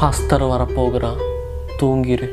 [0.00, 1.20] ஹஸ்தர் வரப்போகிறான்
[1.76, 2.28] தூங்கிரு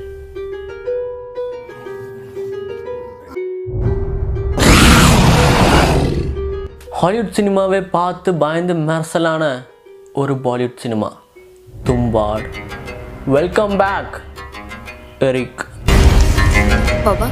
[6.97, 9.43] Hollywood சினிமாவை பார்த்து பயந்து மெர்சலான
[10.13, 11.09] ஒரு Bollywood cinema
[11.85, 12.49] Tumbbad
[13.27, 14.17] welcome back
[15.21, 15.63] Eric
[17.05, 17.27] बाबा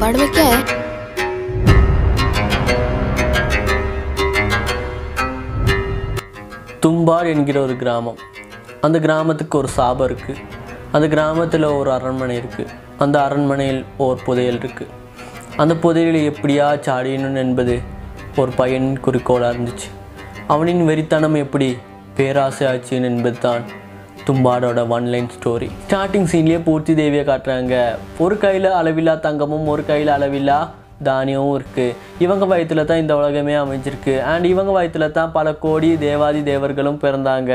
[0.00, 0.58] बाड़ में क्या है
[6.82, 8.18] தும்பாட் என்கிற ஒரு கிராமம்
[8.85, 10.43] அந்த கிராமத்துக்கு ஒரு சாபம் இருக்குது
[10.91, 14.93] அந்த கிராமத்தில் ஒரு அரண்மனை இருக்குது அந்த அரண்மனையில் ஒரு புதையல் இருக்குது
[15.61, 17.75] அந்த புதையலை எப்படியா சாடியணும் என்பது
[18.41, 19.89] ஒரு பையன் குறிக்கோளாக இருந்துச்சு.
[20.47, 21.69] அவனின் வெறித்தனம் எப்படி
[22.17, 23.63] பேராசை ஆச்சுன்னு என்பது தான்
[24.27, 27.75] தும்பாடோட ஒன் லைன் ஸ்டோரி ஸ்டார்டிங் சீன்லேயே பூர்த்தி தேவியை காட்டுறாங்க.
[28.25, 30.59] ஒரு கையில் அளவில்லா தங்கமும் ஒரு கையில் அளவில்லா
[31.07, 31.95] தானியமும் இருக்குது
[32.25, 34.15] இவங்க வயித்துல தான் இந்த உலகமே அமைஞ்சிருக்கு.
[34.31, 37.53] அண்ட் இவங்க வயித்துல தான் பல கோடி தேவாதி தேவர்களும் பிறந்தாங்க.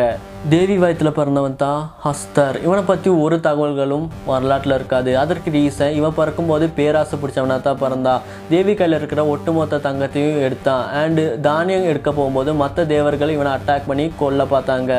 [0.55, 2.57] தேவி வயத்தில் பிறந்தவன் தான் ஹஸ்தர்.
[2.67, 5.11] இவனை பற்றி ஒரு தகவல்களும் வரலாற்றில் இருக்காது.
[5.23, 10.87] அதற்கு ரீசன் இவன் பிறக்கும்போது பேராசை பிடிச்சவனாக தான் பிறந்தான் தேவி கையில் இருக்கிற ஒட்டுமொத்த தங்கத்தையும் எடுத்தான்.
[11.03, 14.93] அண்டு தானியம் எடுக்க போகும்போது மற்ற தேவர்கள் இவனை அட்டாக் பண்ணி கொல்ல பார்த்தாங்க.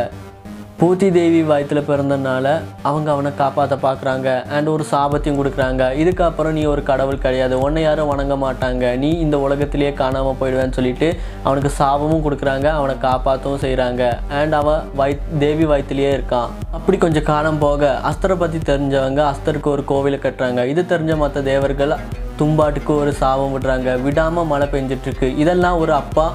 [0.79, 2.45] பூத்தி தேவி வயத்தில் பிறந்தனால
[2.87, 5.83] அவங்க அவனை காப்பாற்ற பார்க்குறாங்க அண்ட் ஒரு சாபத்தையும் கொடுக்குறாங்க.
[6.01, 7.53] இதுக்கப்புறம் நீ ஒரு கடவுள் கிடையாது.
[7.65, 8.83] உன்னை யாரும் வணங்க மாட்டாங்க.
[9.03, 11.07] நீ இந்த உலகத்திலேயே காணாமல் போயிடுவேன்னு சொல்லிட்டு
[11.45, 14.03] அவனுக்கு சாபமும் கொடுக்குறாங்க அவனை காப்பாற்றவும் செய்கிறாங்க
[14.39, 16.49] அண்ட் அவன் வய தேவி வயிற்றுலேயே இருக்கான்.
[16.79, 20.65] அப்படி கொஞ்சம் காலம் போக அஸ்தரை பற்றி தெரிஞ்சவங்க அஸ்தருக்கு ஒரு கோவிலை கட்டுறாங்க.
[20.73, 21.95] இது தெரிஞ்ச மற்ற தேவர்கள்
[22.41, 23.91] தும்பாட்டுக்கு ஒரு சாபம் விடுறாங்க.
[24.07, 26.27] விடாமல் மழை பெஞ்சிட்ருக்கு இதெல்லாம் ஒரு அப்பா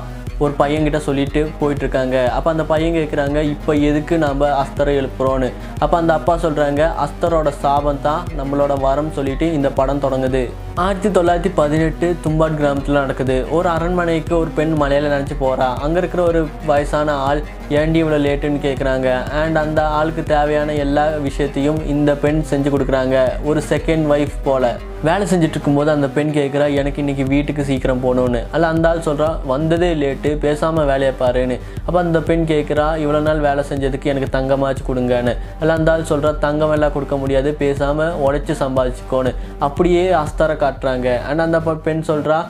[0.44, 5.96] ஒரு பையன்கிட்ட சொல்லிட்டு போயிட்டு இருக்காங்க அப்போ அந்த பையன் கேட்குறாங்க இப்போ எதுக்கு நம்ம அஸ்தரை எழுப்புறோன்னு அப்போ
[5.96, 10.42] அந்த அப்பா சொல்கிறாங்க அஸ்தரோட சாபம் தான் நம்மளோட வரம் சொல்லிட்டு இந்த படம் தொடங்குது.
[10.74, 13.36] ஆயிரத்தி தொள்ளாயிரத்தி பதினெட்டு தும்பாட் கிராமத்தில் நடக்குது.
[13.50, 17.42] ஒரு அரண்மனைக்கு ஒரு பெண் மலையில் நினச்சி போகிறா அங்கே இருக்கிற ஒரு வயசான ஆள்
[17.78, 19.08] ஏண்டி இவ்வளோ லேட்டுன்னு கேட்குறாங்க
[19.40, 23.16] அண்ட் அந்த ஆளுக்கு தேவையான எல்லா விஷயத்தையும் இந்த பெண் செஞ்சு கொடுக்குறாங்க.
[23.48, 24.66] ஒரு செகண்ட் ஒய்ஃப் போல்.
[25.08, 29.28] வேலை செஞ்சுட்டு இருக்கும்போது அந்த பெண் கேட்குறா எனக்கு இன்றைக்கி வீட்டுக்கு சீக்கிரம் போகணுன்னு அல்ல அந்த ஆள் சொல்கிறா
[29.52, 31.58] வந்ததே லேட்டு பேசாமல் வேலையை பாருன்னு.
[31.86, 35.34] அப்போ அந்த பெண் கேட்குறா இவ்வளோ நாள் வேலை செஞ்சதுக்கு எனக்கு தங்கமாச்சு கொடுங்கன்னு.
[35.60, 39.34] அல்ல அந்த ஆள் சொல்கிறா தங்கம் எல்லாம் கொடுக்க முடியாது பேசாமல் உழைச்சி சம்பாதிச்சுக்கோன்னு.
[39.68, 41.08] அப்படியே அஸ்தரை காட்டுறாங்க.
[41.30, 42.40] அண்ட் அந்த பெண் சொல்கிறா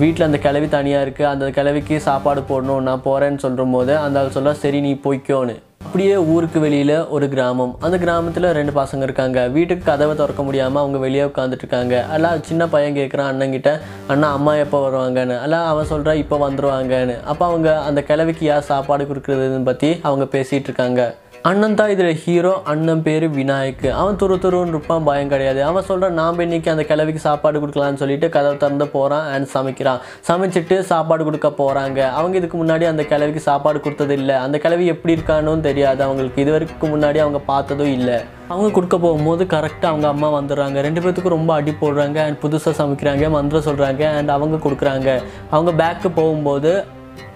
[0.00, 4.34] வீட்டில் அந்த கிளவி தனியாக இருக்குது அந்த கிளவிக்கு சாப்பாடு போடணும் நான் போகிறேன்னு சொல்கிற போது அந்த ஆள்
[4.36, 5.54] சொல்ல சரி நீ போய்க்கோன்னு.
[5.84, 7.72] அப்படியே ஊருக்கு வெளியில் ஒரு கிராமம்.
[7.86, 9.38] அந்த கிராமத்தில் ரெண்டு பசங்க இருக்காங்க.
[9.56, 11.96] வீட்டுக்கு கதவை திறக்க முடியாமல் அவங்க வெளியே உட்காந்துட்டு இருக்காங்க.
[12.16, 13.72] எல்லாம் சின்ன பையன் கேட்குறான் அண்ணங்கிட்ட
[14.12, 15.36] அண்ணா அம்மா எப்போ வருவாங்கன்னு?
[15.46, 20.70] எல்லாம் அவன் சொல்கிறா இப்போ வந்துடுவாங்கன்னு அப்போ அவங்க அந்த கிழவிக்கு யார் சாப்பாடு கொடுக்குறதுன்னு பற்றி அவங்க பேசிகிட்டு
[20.70, 21.02] இருக்காங்க.
[21.48, 23.82] அண்ணன் தான் இதில் ஹீரோ அண்ணன் பேர் விநாயக்.
[24.00, 25.60] அவன் துரு துருன்னு இருப்பான் பயம் கிடையாது.
[25.70, 30.00] அவன் சொல்கிறான் நாம் இன்றைக்கி அந்த கிழவிக்கு சாப்பாடு கொடுக்கலான்னு சொல்லிட்டு கதவை திறந்து போகிறான் அண்ட் சமைக்கிறான்.
[30.28, 34.38] சமைச்சிட்டு சாப்பாடு கொடுக்க போகிறாங்க அவங்க இதுக்கு முன்னாடி அந்த கிழவிக்கு சாப்பாடு கொடுத்தது இல்லை.
[34.44, 36.40] அந்த கிழவி எப்படி இருக்கானும் தெரியாது அவங்களுக்கு.
[36.46, 38.18] இது வரைக்கும் முன்னாடி அவங்க பார்த்ததும் இல்லை.
[38.52, 40.80] அவங்க கொடுக்க போகும்போது கரெக்டாக அவங்க அம்மா வந்துடுறாங்க.
[40.88, 45.20] ரெண்டு பேர்த்துக்கும் ரொம்ப அடி போடுறாங்க அண்ட் புதுசாக சமைக்கிறாங்க மந்திரம் சொல்கிறாங்க அண்ட் அவங்க கொடுக்குறாங்க.
[45.54, 46.72] அவங்க பேக்கு போகும்போது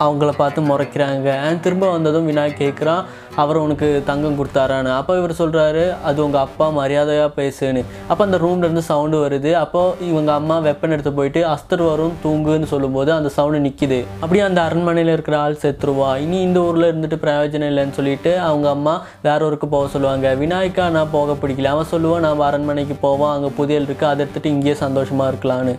[0.04, 1.28] அவங்கள பார்த்து முறைக்கிறாங்க.
[1.64, 3.02] திரும்ப வந்ததும் விநாயகர் கேட்குறான்
[3.42, 4.90] அவர் உனக்கு தங்கம் கொடுத்தாரான்னு.
[4.98, 7.82] அப்போ இவர் சொல்கிறாரு அது உங்கள் அப்பா மரியாதையாக பேசுன்னு.
[8.10, 9.50] அப்போ அந்த ரூம்லேருந்து சவுண்டு வருது.
[9.64, 14.60] அப்போ இவங்க அம்மா வெப்பன் எடுத்து போயிட்டு அஸ்தர் வரும் தூங்குன்னு சொல்லும்போது அந்த சவுண்டு நிற்கிது அப்படியே அந்த
[14.68, 16.10] அரண்மனையில் இருக்கிற ஆள் செத்துருவா.
[16.24, 18.96] இனி இந்த ஊரில் இருந்துட்டு பிரயோஜனம் இல்லைன்னு சொல்லிட்டு அவங்க அம்மா
[19.28, 20.34] வேற ஊருக்கு போக சொல்லுவாங்க.
[20.44, 21.74] விநாயக்கா நான் போக பிடிக்கல.
[21.76, 23.32] அவன் சொல்லுவான் நான் அரண்மனைக்கு போவோம்.
[23.36, 25.74] அங்கே புதையல் இருக்குது அதை எடுத்துகிட்டு இங்கேயே சந்தோஷமாக இருக்கலான்னு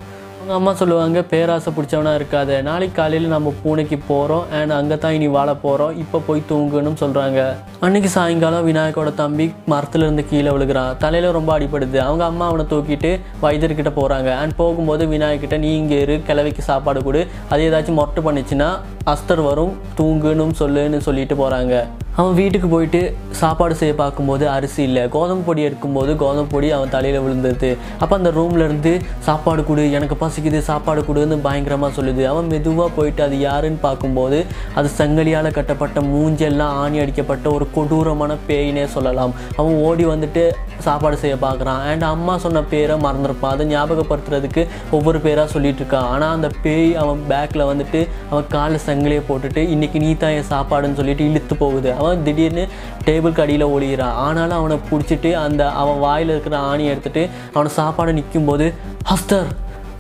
[0.50, 2.54] அவங்க அம்மா சொல்லுவாங்க பேராசை பிடிச்சவனா இருக்காது.
[2.68, 7.42] நாளைக்கு காலையில் நம்ம பூனைக்கு போகிறோம் அண்ட் அங்கே தான் இனி வாழ போகிறோம் இப்போ போய் தூங்குன்னு சொல்கிறாங்க
[7.88, 10.98] அன்னைக்கு சாயங்காலம் விநாயகோட தம்பி மரத்துலேருந்து கீழே விழுகிறான்.
[11.04, 11.98] தலையில் ரொம்ப அடிபடுது.
[12.08, 13.12] அவங்க அம்மா அவனை தூக்கிட்டு
[13.46, 17.24] வைத்தியர்கிட்ட போகிறாங்க அண்ட் போகும்போது விநாயகிட்ட நீ இங்கே இரு கிழவிக்கு சாப்பாடு கொடு.
[17.52, 18.72] அது ஏதாச்சும் மொட்டை பண்ணிச்சுன்னா
[19.14, 19.76] அஸ்தர் வரும்.
[20.02, 21.76] தூங்குன்னு சொல்லுன்னு சொல்லிட்டு போகிறாங்க
[22.18, 23.02] அவன் வீட்டுக்கு போயிட்டு
[23.40, 25.04] சாப்பாடு செய்ய பார்க்கும்போது அரிசி இல்லை.
[25.16, 27.70] கோதுமை பொடி எடுக்கும்போது கோதுமை பொடி அவன் தலையில் விழுந்துருது
[28.02, 28.94] அப்போ அந்த ரூம்லேருந்து
[29.28, 32.24] சாப்பாடு கொடு எனக்கு பசிக்குது சாப்பாடு கொடுன்னு பயங்கரமாக சொல்லுது.
[32.32, 34.40] அவன் மெதுவாக போயிட்டு அது யாருன்னு பார்க்கும்போது
[34.80, 39.36] அது சங்கலியால் கட்டப்பட்ட மூஞ்செல்லாம் ஆணி அடிக்கப்பட்ட ஒரு கொடூரமான பேயினே சொல்லலாம்.
[39.60, 40.44] அவன் ஓடி வந்துட்டு
[40.88, 41.82] சாப்பாடு செய்ய பார்க்குறான்.
[41.92, 43.56] அண்ட் அம்மா சொன்ன பேரை மறந்துருப்பான்.
[43.56, 44.62] அதை ஞாபகப்படுத்துறதுக்கு
[44.98, 46.10] ஒவ்வொரு பேராக சொல்லிட்டு இருக்கான்.
[46.14, 48.02] ஆனால் அந்த பேய் அவன் பேக்கில் வந்துட்டு
[48.32, 51.90] அவன் காலில் சங்கிலியை போட்டுட்டு இன்றைக்கி நீ தான் என் சாப்பாடுன்னு சொல்லிட்டு இழுத்து போகுது.
[52.00, 52.68] அவன் திடீர்னு
[53.06, 58.74] டேபிளுக்கு அடியில் ஒழிகிறான் ஆனாலும் அவனை பிடிச்சிட்டு அந்த அவன் வாயில் இருக்கிற ஆணியை எடுத்துட்டு அவனை சாப்பாடு நிற்கும்போது
[59.10, 59.50] ஹஸ்தர்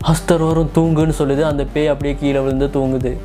[0.09, 1.41] ஹஸ்தர் வரும் தூங்குன்னு சொல்லுது.
[1.41, 3.17] அந்த பேய் அப்படியே கீழே விழுந்து தூங்குது.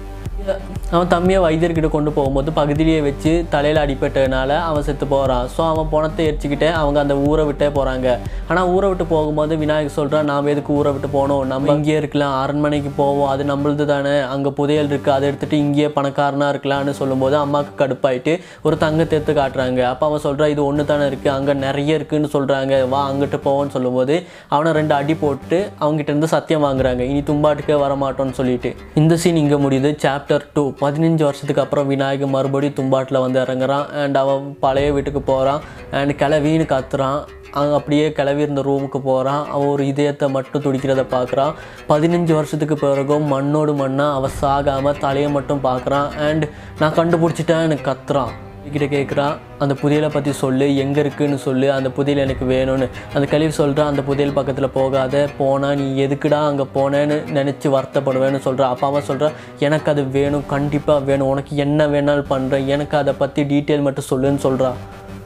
[0.94, 6.24] அவன் தம்பியை வைத்தியர்கிட்ட கொண்டு போகும்போது பகுதியிலேயே வச்சு தலையில் அடிபட்டதுனால அவன் செத்து போகிறான் ஸோ அவன் பணத்தை
[6.30, 8.08] எரிச்சுக்கிட்டே அவங்க அந்த ஊரை விட்டே போகிறாங்க
[8.50, 12.34] ஆனால் ஊரை விட்டு போகும்போது விநாயகர் சொல்கிறான் நாம் எதுக்கு ஊரை விட்டு போகணும் நம்ம இங்கேயே இருக்கலாம்.
[12.42, 13.28] அரண்மனைக்கு போவோம்.
[13.32, 14.14] அது நம்மளது தானே.
[14.34, 18.32] அங்கே புதையல் இருக்குது அதை எடுத்துகிட்டு இங்கேயே பணக்காரனாக இருக்கலாம்னு சொல்லும்போது அம்மாவுக்கு கடுப்பாயிட்டு
[18.66, 19.80] ஒரு தங்கத்தை எடுத்து காட்டுறாங்க.
[19.92, 24.16] அப்போ அவன் சொல்கிறான் இது ஒன்று தானே இருக்குது அங்கே நிறைய இருக்குன்னு சொல்கிறாங்க வா அங்கிட்டு போவோன்னு சொல்லும்போது
[24.54, 27.02] அவனை ரெண்டு அடி போட்டு அவங்ககிட்ட இருந்து சத்தியம் வாங்குறாங்க.
[27.12, 28.72] இனி தும்பாட்டுக்கே வரமாட்டோம்னு சொல்லிட்டு.
[29.02, 29.92] இந்த சீன் இங்கே முடியுது.
[30.06, 33.88] சாப்டர் டூ பதினஞ்சு வருஷத்துக்கு அப்புறம் விநாயகர் மறுபடியும் தும்பாட்டில் வந்து இறங்குறான்.
[34.02, 35.62] அண்ட் அவன் பழைய வீட்டுக்கு போகிறான்
[36.00, 37.20] அண்ட் கிளவின்னு கத்துறான்.
[37.58, 41.52] அங்கே அப்படியே கிளவி இருந்த ரூமுக்கு போகிறான் அவன் ஒரு இதயத்தை மட்டும் துடிக்கிறத பார்க்குறான்.
[41.90, 46.08] பதினஞ்சு வருஷத்துக்கு பிறகும் மண்ணோடு மண்ணாக அவன் சாகாமல் தலையை மட்டும் பார்க்குறான்.
[46.28, 46.46] அண்ட்
[46.80, 48.34] நான் கண்டுபிடிச்சிட்டேன் எனக்கு கத்துறான்.
[48.72, 51.66] கிட்ட கேட்குறான் அந்த புதையலை பற்றி சொல்லு எங்கே இருக்குன்னு சொல்லு.
[51.72, 52.86] அந்த புதையல் எனக்கு வேணும்னு.
[53.14, 55.28] அந்த கழிவு சொல்கிறான் அந்த புதையல் பக்கத்தில் போகாத.
[55.38, 61.06] போனால் நீ எதுக்குடா அங்கே போனேன்னு நினச்சி வருத்தப்படுவேன்னு சொல்கிறான் அப்பா அம்மா சொல்கிறான் எனக்கு அது வேணும் கண்டிப்பாக
[61.10, 61.30] வேணும்.
[61.34, 64.78] உனக்கு என்ன வேணாலும் பண்ணுறேன் எனக்கு அதை பற்றி டீட்டெயில் மட்டும் சொல்லுன்னு சொல்கிறான்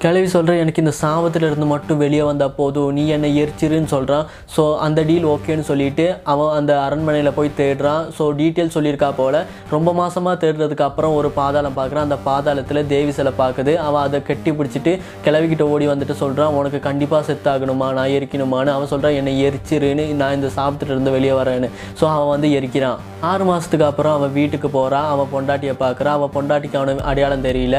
[0.02, 2.90] கிளவி சொல்கிறேன் எனக்கு இந்த சாபத்தில் இருந்து மட்டும் வெளியே வந்தால் போதும்.
[2.96, 8.24] நீ என்னை எரிச்சிருன்னு சொல்கிறான் ஸோ அந்த டீல் ஓகேன்னு சொல்லிட்டு அவன் அந்த அரண்மனையில் போய் தேடுறான் ஸோ
[8.40, 9.38] டீட்டெயில் சொல்லியிருக்கா போல்
[9.74, 14.52] ரொம்ப மாசமாக தேடுறதுக்கு அப்புறம் ஒரு பாதாளம் பார்க்குறான் அந்த பாதாளத்தில் தேவி சிலை பார்க்குது அவன் அதை கட்டி
[14.60, 14.92] பிடிச்சிட்டு
[15.26, 18.72] கிளவிக்கிட்ட ஓடி வந்துட்டு சொல்கிறான் உனக்கு கண்டிப்பாக செத்தாகணுமா நான் எரிக்கணுமான்னு.
[18.76, 20.06] அவன் சொல்கிறான் என்னை எரிச்சிருன்னு.
[20.22, 21.70] நான் இந்த சாபத்திலிருந்து வெளியே வரேன்னு.
[21.98, 22.98] ஸோ அவன் வந்து எரிக்கிறான்
[23.32, 27.78] ஆறு மாதத்துக்கு அப்புறம் அவன் வீட்டுக்கு போகிறான் அவன் பொண்டாட்டியை பார்க்குறான் அவன் பொண்டாட்டிக்கு அவனை அடையாளம் தெரியல.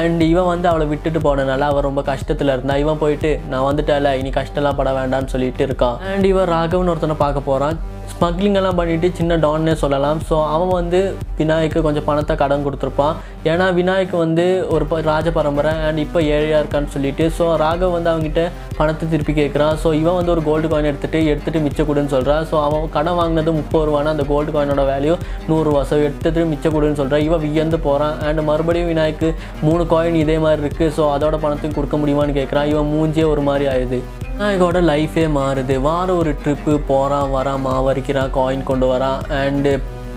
[0.00, 4.30] அண்ட் இவன் வந்து அவளை விட்டுட்டு போனனால அவன் ரொம்ப கஷ்டத்தில் இருந்தா இவன் போயிட்டு நான் வந்துட்டால இனி
[4.30, 5.98] கஷ்டம்லாம் பட வேண்டாம்னு சொல்லிட்டு இருக்கான்.
[5.98, 7.78] அண்ட் இவன் ராகவன் ஒருத்தனை பார்க்க போகிறான்
[8.12, 10.20] ஸ்மக்லிங்கெல்லாம் எல்லாம் சின்ன டான்னே சொல்லலாம்.
[10.28, 10.98] ஸோ அவன் வந்து
[11.38, 13.14] விநாயக்கு கொஞ்சம் பணத்தை கடன் கொடுத்துருப்பான்.
[13.44, 18.10] ஏன்னா விநாயக் வந்து ஒரு ப- ராஜ பரம்பரை அண்ட் இப்போ ஏழையாக இருக்கான்னு சொல்லிட்டு ஸோ ராகவ் வந்து
[18.10, 18.42] அவங்ககிட்ட
[18.76, 19.74] பணத்தை திருப்பி கேட்குறான்.
[19.84, 23.52] ஸோ இவன் வந்து ஒரு கோல்டு காயின் எடுத்துகிட்டு எடுத்துட்டு மிச்ச கொடுன்னு சொல்கிறான் ஸோ அவன் கடன் வாங்கினது
[23.52, 25.16] முப்பது ரூபானா அந்த கோல்டு காயினோட வேல்யூ
[25.48, 29.30] நூறுரூவா ஸோ எடுத்துட்டு மிச்ச கொடுன்னு சொல்கிறான் இவன் வியந்து போகிறான் அண்ட் மறுபடியும் விநாயக்கு
[29.62, 32.64] மூணு காயின் இதே மாதிரி இருக்குது ஸோ அதோட பணத்தையும் கொடுக்க முடியுமான்னு கேட்குறான்.
[32.64, 34.00] இவன் மூஞ்சியே ஒரு மாதிரி ஆயிடுது.
[34.40, 35.74] விநாயகோட லைஃபே மாறுது.
[35.86, 39.72] வாரம் ஒரு ட்ரிப்பு போகிறான் வரான் மாவரிக்கிறான் காயின் கொண்டு வரான் அண்டு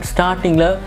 [0.09, 0.77] ஸ்டார்டிங்கில்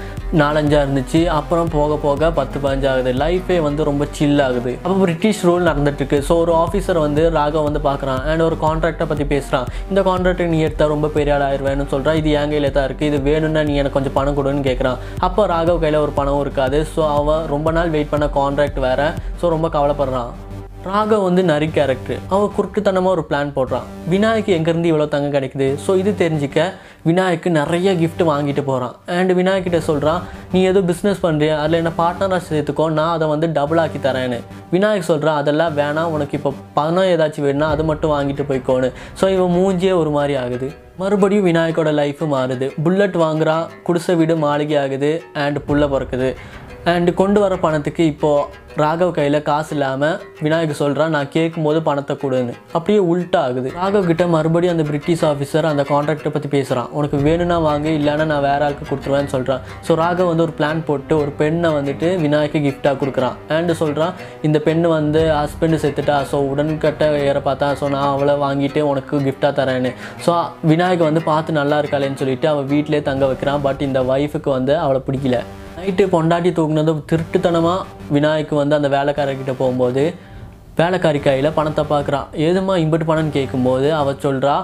[0.42, 1.20] நாலஞ்சாக இருந்துச்சு.
[1.38, 3.10] அப்புறம் போக போக பத்து பதினஞ்சு ஆகுது.
[3.22, 4.72] லைஃபே வந்து ரொம்ப சில் ஆகுது.
[4.82, 6.20] அப்போ பிரிட்டிஷ் ரூல் நடந்துட்டுருக்கு.
[6.28, 8.22] ஸோ ஒரு ஆஃபீஸர் வந்து ராகவ் வந்து பார்க்குறான்.
[8.30, 12.32] அண்ட் ஒரு கான்ட்ராக்டை பற்றி பேசுகிறான் இந்த கான்ட்ராக்டை நீ எடுத்தால் ரொம்ப பெரிய ஆள் ஆயிடுவேன்னு சொல்கிறான் இது
[12.40, 14.98] என் கையில் தான் இருக்குது இது வேணும்னா நீ எனக்கு கொஞ்சம் பணம் கொடுன்னு கேட்குறான்
[15.28, 16.80] அப்போ ராகவ் கையில் ஒரு பணம் இருக்காது.
[16.96, 19.10] ஸோ அவன் ரொம்ப நாள் வெயிட் பண்ண கான்ட்ராக்ட் வேறு.
[19.42, 20.32] ஸோ ரொம்ப கவலைப்படுறான்.
[20.88, 23.86] ராகவ் வந்து நரி கேரக்டர் அவன் குருட்டுத்தனமாக ஒரு பிளான் போடுறான்.
[24.12, 25.68] விநாயக்கு எங்கேருந்து இவ்வளோ தங்கம் கிடைக்குது?
[25.84, 26.66] ஸோ இது தெரிஞ்சுக்க
[27.08, 30.20] விநாயக்கு நிறைய கிஃப்ட் வாங்கிட்டு போகிறான் அண்ட் விநாயக்கிட்ட சொல்கிறான்
[30.52, 34.38] நீ ஏதோ பிஸ்னஸ் பண்ணுறியா அதில் என்ன பார்ட்னராக சேர்த்துக்கோ நான் அதை வந்து டபுள் ஆக்கி தரேன்னு.
[34.74, 36.12] விநாயக் சொல்கிறான் அதெல்லாம் வேணாம்.
[36.16, 38.90] உனக்கு இப்போ பணம் ஏதாச்சும் வேணும்னா அது மட்டும் வாங்கிட்டு போய்க்கோன்னு.
[39.20, 40.68] ஸோ இவன் மூஞ்சியே ஒரு மாதிரி ஆகுது.
[41.00, 42.68] மறுபடியும் விநாயக்கோட லைஃபு மாறுது.
[42.84, 45.10] புல்லட் வாங்குறான் குடிசை வீடு மாளிகை ஆகுது
[45.44, 46.30] அண்ட் புள்ள பிறக்குது.
[46.90, 52.52] அண்டு கொண்டு வர பணத்துக்கு இப்போது ராகவ் கையில் காசு இல்லாமல் விநாயகர் சொல்கிறான் நான் கேட்கும்போது பணத்தை கொடுன்னு.
[52.76, 53.68] அப்படியே உல்ட்டா ஆகுது.
[53.78, 58.44] ராகவ் கிட்ட மறுபடியும் அந்த பிரிட்டிஷ் ஆஃபீஸர் அந்த கான்ட்ராக்டை பற்றி பேசுகிறான் உனக்கு வேணும்னா வாங்க இல்லைன்னா நான்
[58.48, 62.96] வேற ஆளுக்கு கொடுத்துருவேன்னு சொல்கிறான் ஸோ ராகவ் வந்து ஒரு பிளான் போட்டு ஒரு பெண்ணை வந்துட்டு விநாயக்கு கிஃப்டாக
[63.02, 63.36] கொடுக்குறான்.
[63.58, 64.14] அண்டு சொல்கிறான்
[64.48, 69.54] இந்த பெண்ணு வந்து ஹஸ்பண்டு செத்துட்டா ஸோ உடன்கட்ட ஏற பார்த்தா ஸோ நான் அவளை வாங்கிட்டு உனக்கு கிஃப்டாக
[69.60, 69.92] தரேன்னு.
[70.26, 70.34] ஸோ
[70.72, 73.62] விநாயகர் வந்து பார்த்து நல்லா இருக்காளேன்னு சொல்லிட்டு அவள் வீட்டிலே தங்க வைக்கிறான்.
[73.68, 75.38] பட் இந்த ஒய்ஃபுக்கு வந்து அவளை பிடிக்கல.
[75.76, 80.04] நைட்டு பொண்டாட்டி தூக்குனதும் திருட்டுத்தனமாக விநாயக்கு வந்து அந்த வேலைக்காரர்கிட்ட போகும்போது
[80.76, 84.54] வேலைக்காரி கையில் பணத்தை பார்க்குறான் ஏதுமா இம்புட்டு பணம்னு கேட்கும்போது அவள் சொல்கிறா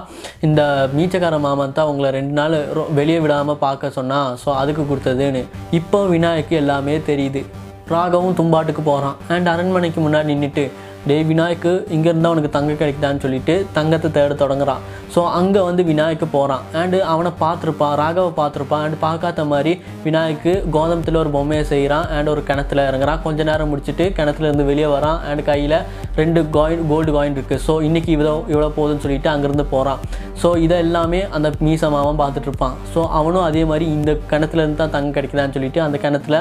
[0.41, 0.61] இந்த
[0.93, 5.41] மீச்சக்கார மாமன் தான் உங்களை ரெண்டு நாள் ரொ- வெளியே விடாமல் பார்க்க சொன்னான் ஸோ அதுக்கு கொடுத்ததுன்னு.
[5.71, 7.41] இப்போ விநாயக்கு எல்லாமே தெரியுது.
[7.89, 10.65] ராகவும் தும்பாட்டுக்கு போகிறான் அண்ட் அரண்மனைக்கு முன்னாடி நின்றுட்டு
[11.07, 14.83] டேய் விநாயக்கு இங்கேருந்து அவனுக்கு தங்கம் கிடைக்குதான்னு சொல்லிட்டு தங்கத்தை தேட தொடங்குறான்.
[15.13, 19.73] ஸோ அங்கே வந்து விநாயக்கு போகிறான் அண்டு அவனை பார்த்துருப்பான் ராகவை பார்த்துருப்பான் அண்ட் பார்க்காத மாதிரி
[20.05, 23.21] விநாயக்கு கோதமத்தில் ஒரு பொம்மையை செய்கிறான் அண்ட் ஒரு கிணத்துல இறங்குறான்.
[23.25, 25.19] கொஞ்ச நேரம் முடிச்சுட்டு கிணத்துலேருந்து வெளியே வரான்.
[25.29, 25.77] அண்ட் கையில்
[26.21, 30.01] ரெண்டு காயின் கோல்டு காயின் இருக்குது ஸோ இன்றைக்கி இவ்வளோ இவ்வளோ போகுதுன்னு சொல்லிட்டு அங்கேருந்து போகிறான்
[30.41, 35.57] ஸோ இதை எல்லாமே அந்த மீசமாவன் பார்த்துட்ருப்பான் ஸோ அவனும் அதே மாதிரி இந்த கிணத்துலேருந்து தான் தங்கம் கிடைக்குதான்னு
[35.59, 36.39] சொல்லிட்டு அந்த கிணத்துல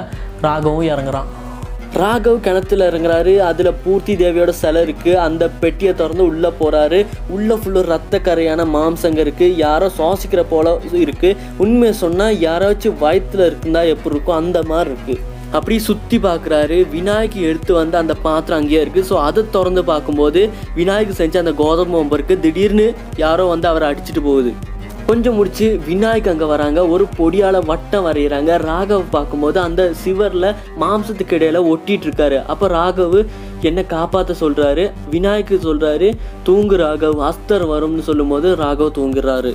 [0.49, 1.31] ராகவும் இறங்குறான்.
[2.01, 3.33] ராகவ் கிணத்துல இறங்குறாரு.
[3.49, 7.01] அதில் பூர்த்தி தேவியோட சிலை இருக்குது அந்த பெட்டியை திறந்து உள்ளே போகிறாரு
[7.35, 10.73] உள்ளே ஃபுல்லு ரத்த கரையான மாம்சங்க இருக்குது யாரோ சுவாசிக்கிற போல
[11.03, 15.21] இருக்குது உண்மையை சொன்னால் யாராச்சும் வயிற்றுல இருக்குந்தா எப்படி இருக்கும் அந்த மாதிரி இருக்குது
[15.59, 20.43] அப்படி சுற்றி பார்க்குறாரு விநாயகி எடுத்து வந்து அந்த பாத்திரம் அங்கேயே இருக்குது ஸோ அதை திறந்து பார்க்கும்போது
[20.75, 22.87] விநாயகர் செஞ்ச அந்த கோதம்பு இருக்குது திடீர்னு
[23.25, 24.53] யாரோ வந்து அவரை அடிச்சுட்டு போகுது.
[25.09, 26.81] கொஞ்சம் முடிச்சு விநாயக் அங்கே வராங்க.
[26.95, 30.47] ஒரு பொடியால் வட்டம் வரைகிறாங்க ராகவ் பார்க்கும்போது அந்த சிவரில்
[30.83, 32.39] மாம்சத்துக்கு இடையில ஒட்டிட்டு இருக்காரு.
[32.53, 33.19] அப்போ ராகவ்
[33.71, 36.09] என்ன காப்பாற்ற சொல்கிறாரு விநாயக்கு சொல்கிறாரு
[36.47, 39.53] தூங்கு ராகவ் அஸ்தர் வரும்னு சொல்லும்போது ராகவ் தூங்குறாரு.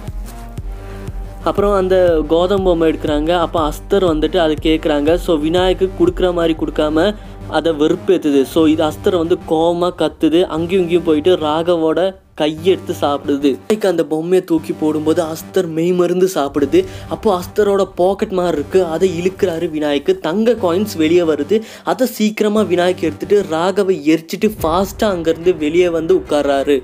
[1.49, 1.95] அப்புறம் அந்த
[2.33, 3.31] கோதம் பொம்மை எடுக்கிறாங்க.
[3.45, 7.09] அப்போ அஸ்தர் வந்துட்டு அதை கேட்குறாங்க ஸோ விநாயக்கு கொடுக்குற மாதிரி கொடுக்காம
[7.57, 10.39] அதை வெறுப்பேற்றுது ஸோ இது அஸ்தர் வந்து கோவமாக கத்துது.
[10.55, 11.99] அங்கேயும் இங்கேயும் போயிட்டு ராகவோட
[12.41, 13.57] கையெடுத்து சாப்பிடுது.
[13.67, 16.85] நாய்க்கு அந்த பொம்மையை தூக்கி போடும்போது அஸ்தர் மெய் மருந்து சாப்பிடுது.
[17.07, 18.85] அப்போ அஸ்தரோட பாக்கெட் மாதிரி இருக்கு.
[18.85, 21.61] அதை இழுக்கிறாரு விநாயக்கு தங்க காயின்ஸ் வெளியே வருது.
[21.83, 26.83] அதை சீக்கிரமா விநாயக் எடுத்துட்டு ராகவை எரிச்சிட்டு ஃபாஸ்ட்டாக அங்கேருந்து வெளியே வந்து உட்கார்றாரு.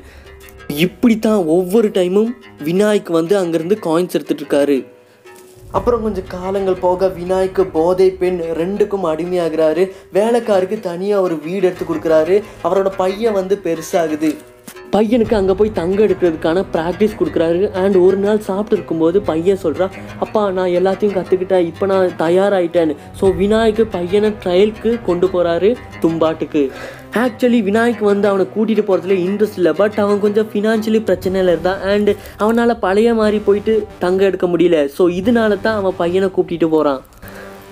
[0.67, 2.31] இப்படி தான் ஒவ்வொரு டைமும்
[2.63, 4.91] விநாயக் வந்து அங்கேருந்து காயின்ஸ் எடுத்துட்டு இருக்காரு.
[5.71, 9.91] அப்புறம் கொஞ்சம் காலங்கள் போக விநாயக்கு போதை பெண் ரெண்டுக்கும் அடிமையாகிறாரு.
[10.13, 12.43] வேலைக்காருக்கு தனியாக ஒரு வீடு எடுத்து கொடுக்குறாரு.
[12.63, 14.35] அவரோட பையன் வந்து பெருசாகுது.
[14.93, 17.61] பையனுக்கு அங்கே போய் தங்க எடுக்கிறதுக்கான ப்ராக்டிஸ் கொடுக்குறாரு.
[17.81, 19.93] அண்ட் ஒரு நாள் சாப்பிட்டு இருக்கும்போது பையன் சொல்கிறான்
[20.23, 25.71] அப்பா நான் எல்லாத்தையும் கற்றுக்கிட்டேன் இப்போ நான் தயாராகிட்டேன்னு ஸோ விநாயக்கு பையனை ட்ரையலுக்கு கொண்டு போகிறாரு
[26.03, 26.63] தும்பாட்டுக்கு.
[27.23, 29.73] ஆக்சுவலி விநாயக் வந்து அவனை கூட்டிகிட்டு போகிறதுல இன்ட்ரெஸ்ட் இல்லை.
[29.81, 31.81] பட் அவன் கொஞ்சம் ஃபினான்ஷியலி பிரச்சனையில் இருந்தான்.
[31.93, 32.11] அண்ட்
[32.43, 34.79] அவனால் பழைய மாதிரி போயிட்டு தங்க எடுக்க முடியல.
[34.97, 37.01] ஸோ இதனால தான் அவன் பையனை கூப்பிட்டு போகிறான்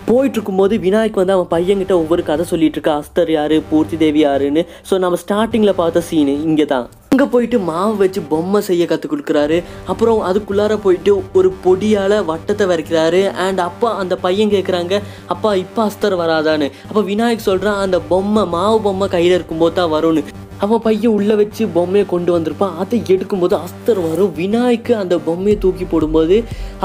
[0.10, 4.64] போயிட்டு இருக்கும்போது விநாயக் வந்து அவன் பையன்கிட்ட ஒவ்வொரு கதை சொல்லிட்டு இருக்கா அஸ்தர் யாரு பூர்த்தி தேவி யாருன்னு.
[4.90, 9.58] ஸோ நம்ம ஸ்டார்டிங்கில் பார்த்த சீனு இங்கே தான் அங்கே போயிட்டு மாவு வச்சு பொம்மை செய்ய கற்றுக் கொடுக்குறாரு.
[9.92, 13.22] அப்புறம் அதுக்குள்ளார போயிட்டு ஒரு பொடியால் வட்டத்தை வரைக்கிறாரு.
[13.46, 14.94] அண்ட் அப்பா அந்த பையன் கேட்குறாங்க
[15.34, 16.70] அப்பா இப்போ அஸ்தர் வராதான்னு.
[16.90, 20.24] அப்போ விநாயக் சொல்கிறான் அந்த பொம்மை மாவு பொம்மை கையில் இருக்கும்போது தான் வரும்னு.
[20.66, 22.76] அவன் பையன் உள்ளே வச்சு பொம்மையை கொண்டு வந்திருப்பான்.
[22.82, 24.34] அதை எடுக்கும்போது அஸ்தர் வரும்.
[24.42, 26.36] விநாயக்கு அந்த பொம்மையை தூக்கி போடும்போது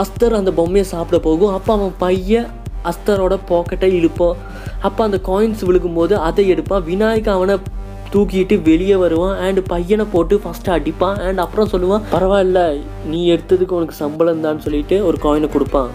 [0.04, 1.54] அஸ்தர் அந்த பொம்மையை சாப்பிட போகும்.
[1.58, 2.48] அப்போ அவன் பையன்
[2.90, 4.36] அஸ்தரோட பாக்கெட்டை இழுப்போம்.
[4.88, 6.84] அப்போ அந்த காயின்ஸ் விழுகும்போது அதை எடுப்பான்.
[6.90, 7.56] விநாயக் அவனை
[8.14, 9.36] தூக்கிட்டு வெளியே வருவான்.
[9.44, 11.16] அண்ட் பையனை போட்டு ஃபஸ்ட்டு அடிப்பான்.
[11.28, 12.60] அண்ட் அப்புறம் சொல்லுவான் பரவாயில்ல
[13.12, 15.90] நீ எடுத்ததுக்கு உனக்கு சம்பளம் தான் சொல்லிட்டு ஒரு காயினை கொடுப்பான்.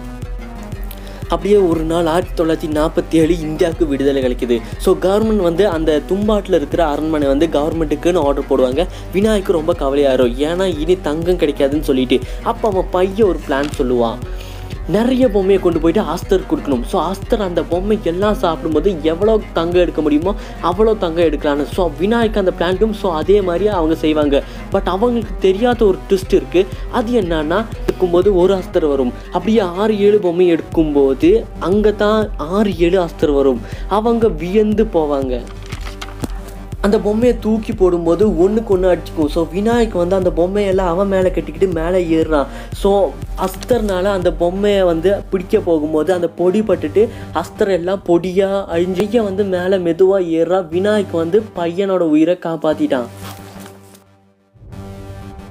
[1.32, 4.56] அப்படியே ஒரு நாள் ஆயிரத்தி தொள்ளாயிரத்தி நாற்பத்தி ஏழு இந்தியாவுக்கு விடுதலை கிடைக்குது.
[4.84, 8.84] ஸோ கவர்மெண்ட் வந்து அந்த தும்பாட்டில் இருக்கிற அரண்மனை வந்து கவர்மெண்ட்டுக்குன்னு ஆர்டர் போடுவாங்க.
[9.14, 10.34] விநாயக்கு ரொம்ப கவலையாயிரும்.
[10.48, 12.18] ஏன்னா இனி தங்கம் கிடைக்காதுன்னு சொல்லிட்டு.
[12.42, 14.18] அப்போ அவன் பையன் ஒரு பிளான் சொல்லுவான்.
[14.96, 16.82] நிறைய பொம்மையை கொண்டு போயிட்டு ஆஸ்தர் கொடுக்கணும்.
[16.92, 20.32] ஸோ ஆஸ்தர் அந்த பொம்மை எல்லாம் சாப்பிடும்போது எவ்வளோ தங்கம் எடுக்க முடியுமோ
[20.70, 24.42] அவ்வளோ தங்கம் எடுக்கலான்னு ஸோ விநாயக் அந்த பிளான்ட்டும் ஸோ அதே மாதிரி அவங்க செய்வாங்க.
[24.74, 29.14] பட் அவங்களுக்கு தெரியாத ஒரு ட்விஸ்ட் இருக்குது அது என்னன்னா இருக்கும்போது ஒரு அஸ்தர் வரும்.
[29.34, 31.30] அப்படியே ஆறு ஏழு பொம்மை எடுக்கும்போது
[31.68, 32.20] அங்கே தான்
[32.56, 33.60] ஆறு ஏழு அஸ்தர் வரும்.
[33.98, 35.34] அவங்க வியந்து போவாங்க.
[36.86, 39.28] அந்த பொம்மையை தூக்கி போடும்போது ஒன்றுக்கு ஒன்று அடிச்சுக்கும்.
[39.34, 42.48] ஸோ விநாயக் வந்து அந்த பொம்மையெல்லாம் அவன் மேலே கட்டிக்கிட்டு மேலே ஏறுறான்.
[42.80, 42.90] ஸோ
[43.46, 47.02] அஸ்தர்னால அந்த பொம்மையை வந்து பிடிக்க போகும்போது அந்த பொடி பட்டுட்டு
[47.42, 50.60] அஸ்தர் எல்லாம் பொடியாக அழிஞ்சைய வந்து மேலே மெதுவாக ஏறுறா.
[50.74, 53.08] விநாயக் வந்து பையனோட உயிரை காப்பாற்றிட்டான்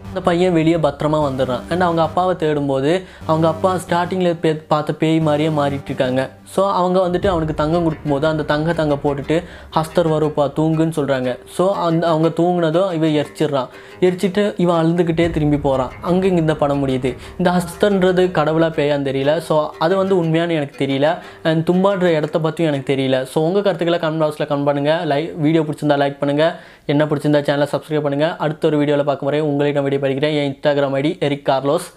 [0.10, 1.66] அந்த பையன் வெளியே பத்திரமா வந்துடுறான்.
[1.72, 2.92] அண்ட் அவங்க அப்பாவை தேடும்போது
[3.30, 6.22] அவங்க அப்பா ஸ்டார்டிங்கில் பே பார்த்த பேய் மாதிரியே மாறிட்டு இருக்காங்க.
[6.56, 9.38] ஸோ அவங்க வந்துட்டு அவனுக்கு தங்கம் கொடுக்கும்போது அந்த தங்க தங்க போட்டுட்டு
[9.78, 13.70] ஹஸ்தர் வருப்பா தூங்குன்னு சொல்கிறாங்க ஸோ அந்த அவங்க தூங்குனதும் இவன் எரிச்சிடுறான்
[14.08, 17.10] எரிச்சிட்டு இவன் அழுதுகிட்டே திரும்பி போகிறான் அங்கே இங்கே இந்த படம் முடியுது.
[17.40, 19.34] இந்த ஹஸ்தன்றது கடவுளாக பேயான்னு தெரியல.
[19.48, 19.56] ஸோ
[19.86, 21.08] அது வந்து உண்மையானு எனக்கு தெரியல.
[21.50, 23.20] அண்ட் தும்பாடுற இடத்த பற்றியும் எனக்கு தெரியல.
[23.34, 26.56] ஸோ உங்கள் கருத்துக்களை கமெண்ட் பாக்ஸில் கமெண்ட் பண்ணுங்கள் லைக் வீடியோ பிடிச்சிருந்தா லைக் பண்ணுங்கள்
[26.94, 30.98] என்ன பிடிச்சிருந்தா சேனலை சப்ஸ்கிரைப் பண்ணுங்கள் அடுத்த ஒரு வீடியோவில் பார்க்க வரையும் உங்களிடம் வீடியோ படிக்கிறேன் என் Instagram
[31.02, 31.90] ID Eric Carlos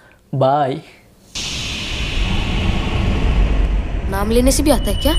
[0.44, 0.78] bye
[4.14, 5.12] नाम लेने से भी आता है क्या?